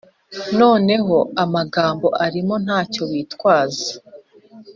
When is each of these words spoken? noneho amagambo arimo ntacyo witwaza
noneho 0.59 1.17
amagambo 1.43 2.07
arimo 2.25 2.55
ntacyo 2.65 3.03
witwaza 3.11 3.89